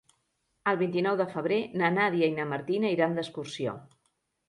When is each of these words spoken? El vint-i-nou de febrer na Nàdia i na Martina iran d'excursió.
El 0.71 0.79
vint-i-nou 0.79 1.19
de 1.19 1.27
febrer 1.35 1.61
na 1.83 1.93
Nàdia 1.99 2.33
i 2.33 2.37
na 2.41 2.51
Martina 2.57 2.97
iran 2.99 3.19
d'excursió. 3.19 3.81